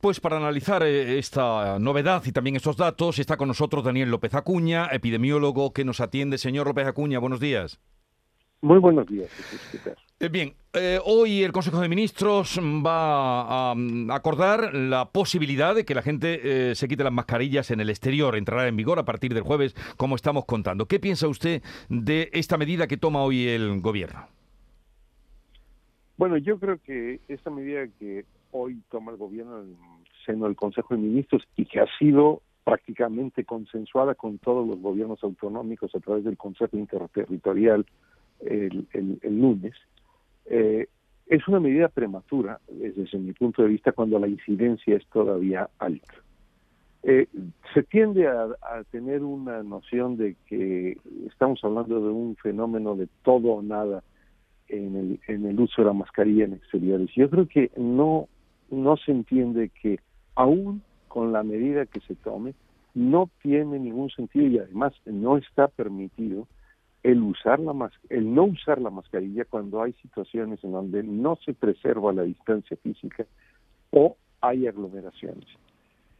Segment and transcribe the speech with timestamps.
[0.00, 4.34] Pues para analizar eh, esta novedad y también estos datos está con nosotros Daniel López
[4.34, 6.38] Acuña, epidemiólogo que nos atiende.
[6.38, 7.78] Señor López Acuña, buenos días.
[8.62, 9.28] Muy buenos días.
[10.18, 15.84] Eh, bien, eh, hoy el Consejo de Ministros va a, mm, acordar la posibilidad de
[15.84, 18.36] que la gente se quite las mascarillas en el exterior.
[18.36, 20.86] Entrará en vigor a partir del jueves, como estamos contando.
[20.86, 24.28] ¿Qué piensa usted de esta medida que toma hoy el Gobierno?
[26.16, 29.76] Bueno, yo creo que esta medida que hoy toma el gobierno en el
[30.26, 35.22] seno del Consejo de Ministros y que ha sido prácticamente consensuada con todos los gobiernos
[35.24, 37.86] autonómicos a través del Consejo Interterritorial
[38.40, 38.86] el,
[39.22, 39.74] lunes,
[40.46, 40.86] eh,
[41.26, 46.14] es una medida prematura desde mi punto de vista cuando la incidencia es todavía alta.
[47.02, 47.28] Eh,
[47.72, 48.48] se tiende a,
[48.90, 54.02] tener una noción de que estamos hablando de un fenómeno de todo o nada
[54.68, 57.08] en el, en el uso de la mascarilla en exteriores.
[57.14, 58.28] Yo creo que no,
[58.70, 60.00] no se entiende que
[60.34, 62.54] aún con la medida que se tome,
[62.94, 66.46] no tiene ningún sentido y además no está permitido
[67.02, 71.54] el usar la el no usar la mascarilla cuando hay situaciones en donde no se
[71.54, 73.26] preserva la distancia física
[73.90, 75.46] o hay aglomeraciones.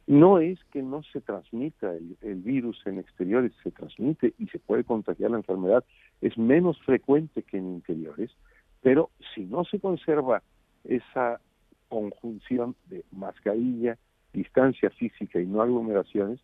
[0.07, 4.83] No es que no se transmita el, virus en exteriores, se transmite y se puede
[4.83, 5.85] contagiar la enfermedad,
[6.21, 8.31] es menos frecuente que en interiores,
[8.83, 10.43] pero si no se conserva
[10.85, 11.41] esa
[11.91, 13.99] conjunción de mascarilla,
[14.33, 16.41] distancia física y no aglomeraciones,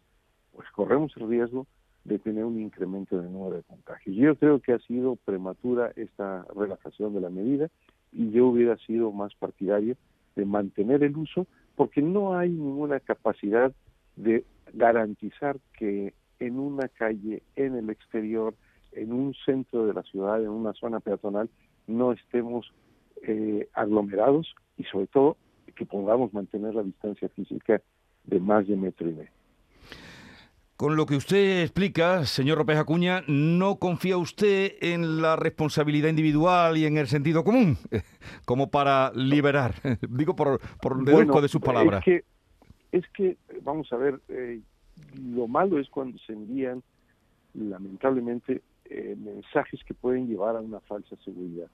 [0.53, 1.67] pues corremos el riesgo
[2.05, 4.15] de tener un incremento de número de contagios.
[4.17, 7.69] Yo creo que ha sido prematura esta relajación de la medida
[8.13, 9.97] y yo hubiera sido más partidario
[10.35, 13.73] de mantener el uso porque no hay ninguna capacidad
[14.17, 18.55] de garantizar que en una calle, en el exterior,
[18.93, 21.49] en un centro de la ciudad, en una zona peatonal,
[21.87, 22.73] no estemos
[23.23, 25.37] eh, aglomerados y sobre todo
[25.75, 27.81] que podamos mantener la distancia física
[28.25, 29.31] de más de metro y medio.
[30.77, 36.77] Con lo que usted explica, señor López Acuña, ¿no confía usted en la responsabilidad individual
[36.77, 37.79] y en el sentido común
[38.45, 39.75] como para liberar?
[40.11, 42.01] Digo por, por deduzco de sus palabras.
[42.01, 42.25] Es que,
[42.93, 44.61] es que vamos a ver, eh,
[45.19, 46.83] lo malo es cuando se envían,
[47.55, 51.69] lamentablemente, eh, mensajes que pueden llevar a una falsa seguridad.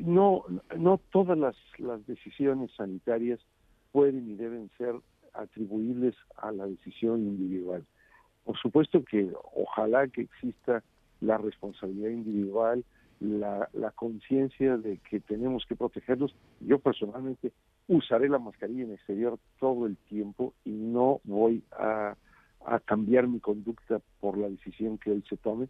[0.00, 0.44] No,
[0.76, 3.40] no todas las, las decisiones sanitarias
[3.92, 4.94] pueden y deben ser
[5.32, 7.84] atribuibles a la decisión individual.
[8.44, 10.82] Por supuesto que ojalá que exista
[11.20, 12.84] la responsabilidad individual,
[13.20, 16.34] la, conciencia de que tenemos que protegerlos.
[16.60, 17.52] Yo personalmente
[17.88, 22.16] usaré la mascarilla en exterior todo el tiempo y no voy a,
[22.66, 25.68] a cambiar mi conducta por la decisión que hoy se tome,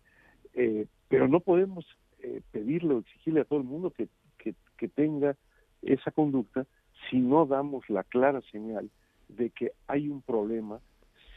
[0.54, 1.84] eh, pero no podemos
[2.24, 4.08] eh, pedirle o exigirle a todo el mundo que,
[4.38, 5.36] que, que tenga
[5.82, 6.66] esa conducta
[7.10, 8.90] si no damos la clara señal
[9.28, 10.80] de que hay un problema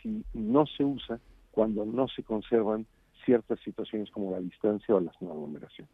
[0.01, 1.19] si no se usa
[1.51, 2.85] cuando no se conservan
[3.25, 5.93] ciertas situaciones como la distancia o las no aglomeraciones.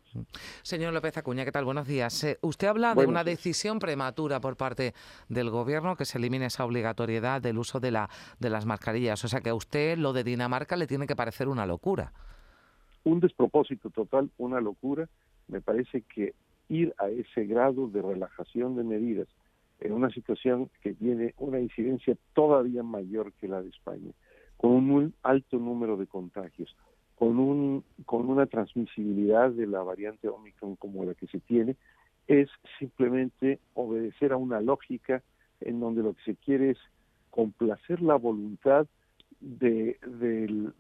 [0.62, 1.66] Señor López Acuña, ¿qué tal?
[1.66, 2.24] Buenos días.
[2.24, 4.94] Eh, usted habla de una decisión prematura por parte
[5.30, 8.10] del Gobierno que se elimine esa obligatoriedad del uso de, la,
[8.40, 9.26] de las mascarillas.
[9.26, 12.14] O sea que a usted lo de Dinamarca le tiene que parecer una locura.
[13.04, 15.10] Un despropósito total, una locura.
[15.48, 16.34] Me parece que
[16.70, 19.28] ir a ese grado de relajación de medidas
[19.80, 24.12] en una situación que tiene una incidencia todavía mayor que la de España,
[24.58, 26.74] con un alto número de contagios,
[27.16, 31.76] con, un, con una transmisibilidad de la variante Omicron como la que se tiene,
[32.28, 32.50] es
[32.80, 35.22] simplemente obedecer a una lógica
[35.60, 36.78] en donde lo que se quiere es
[37.30, 38.88] complacer la voluntad
[39.44, 39.98] de,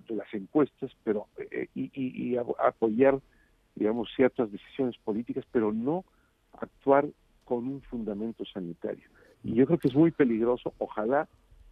[0.07, 3.19] las encuestas pero eh, y, y apoyar
[3.75, 6.05] digamos ciertas decisiones políticas pero no
[6.53, 7.07] actuar
[7.43, 9.07] con un fundamento sanitario.
[9.43, 11.27] Y yo creo que es muy peligroso, ojalá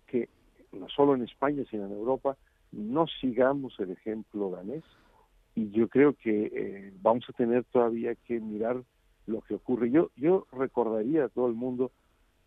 [0.07, 0.27] que
[0.73, 2.35] no solo en España, sino en Europa,
[2.71, 4.83] no sigamos el ejemplo danés
[5.55, 8.83] y yo creo que eh, vamos a tener todavía que mirar
[9.27, 9.91] lo que ocurre.
[9.91, 11.91] Yo, yo recordaría a todo el mundo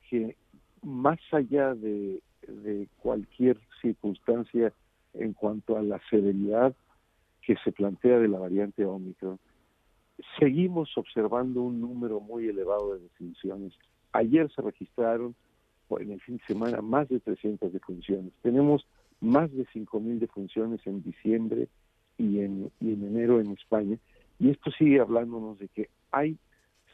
[0.08, 0.36] que
[0.82, 4.72] más allá de, de cualquier circunstancia
[5.14, 6.74] en cuanto a la severidad
[7.42, 9.38] que se plantea de la variante Omicron,
[10.38, 13.72] seguimos observando un número muy elevado de defunciones.
[14.12, 15.34] Ayer se registraron
[15.90, 18.32] en el fin de semana más de 300 defunciones.
[18.42, 18.86] Tenemos
[19.20, 21.68] más de 5.000 defunciones en diciembre
[22.18, 23.98] y en, y en enero en España.
[24.38, 26.36] Y esto sigue hablándonos de que hay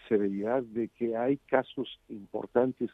[0.08, 2.90] severidad, de que hay casos importantes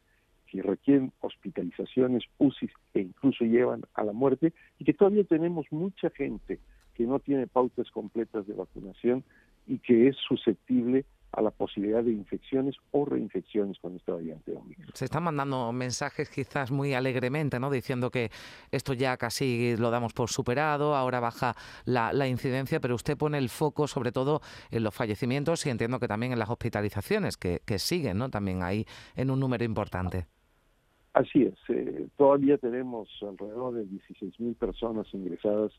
[0.50, 6.10] que requieren hospitalizaciones, UCI e incluso llevan a la muerte y que todavía tenemos mucha
[6.10, 6.60] gente
[6.94, 9.25] que no tiene pautas completas de vacunación
[9.66, 14.88] y que es susceptible a la posibilidad de infecciones o reinfecciones con esta variante Omicron.
[14.94, 17.70] Se están mandando mensajes quizás muy alegremente, ¿no?
[17.70, 18.31] Diciendo que
[18.70, 21.54] esto ya casi lo damos por superado, ahora baja
[21.84, 24.40] la, incidencia, pero usted pone el foco sobre todo
[24.70, 28.31] en los fallecimientos y entiendo que también en las hospitalizaciones, que, siguen, ¿no?
[28.31, 30.26] También ahí en un número importante.
[31.16, 35.72] Así es, eh, todavía tenemos alrededor de 16.000 personas ingresadas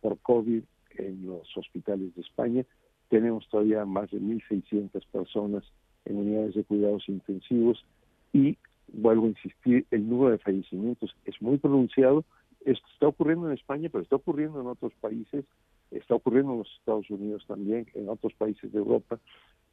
[0.00, 0.62] por COVID
[0.98, 2.64] en los hospitales de España
[3.08, 5.64] tenemos todavía más de 1.600 personas
[6.04, 7.84] en unidades de cuidados intensivos
[8.32, 8.56] y,
[8.92, 12.24] vuelvo a insistir, el número de fallecimientos es muy pronunciado.
[12.64, 15.44] Esto está ocurriendo en España, pero está ocurriendo en otros países,
[15.90, 19.18] está ocurriendo en los Estados Unidos también, en otros países de Europa.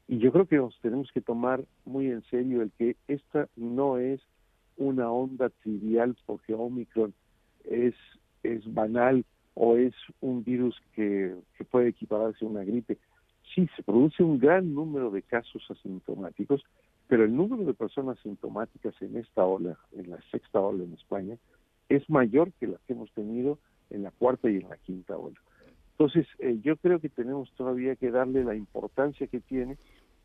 [0.07, 3.97] Y yo creo que nos tenemos que tomar muy en serio el que esta no
[3.97, 4.21] es
[4.81, 7.13] una onda trivial porque Omicron
[7.63, 7.95] es,
[8.43, 12.97] es banal o es un virus que, que puede equipararse a una gripe
[13.53, 16.63] sí se produce un gran número de casos asintomáticos,
[17.07, 21.37] pero el número de personas asintomáticas en esta ola, en la sexta ola en España,
[21.89, 25.39] es mayor que la que hemos tenido en la cuarta y en la quinta ola.
[25.91, 29.77] Entonces, eh, yo creo que tenemos todavía que darle la importancia que tiene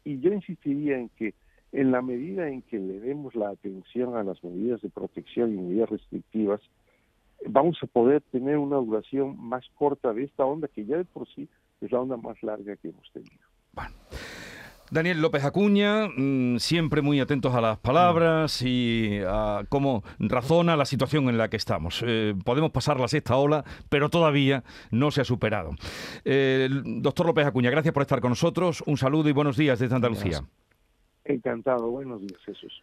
[0.04, 1.34] y yo insistiría en que
[1.72, 5.60] en la medida en que le demos la atención a las medidas de protección y
[5.60, 6.60] medidas restrictivas,
[7.46, 11.28] vamos a poder tener una duración más corta de esta onda que ya de por
[11.28, 11.48] sí
[11.80, 13.44] es la onda más larga que hemos tenido.
[13.72, 13.94] Bueno.
[14.90, 20.84] Daniel López Acuña, mm, siempre muy atentos a las palabras y a cómo razona la
[20.84, 22.04] situación en la que estamos.
[22.06, 25.72] Eh, podemos pasar la sexta ola, pero todavía no se ha superado.
[26.24, 28.82] Eh, doctor López Acuña, gracias por estar con nosotros.
[28.86, 30.42] Un saludo y buenos días desde Andalucía.
[31.28, 32.82] Encantado, buenos días, Jesús.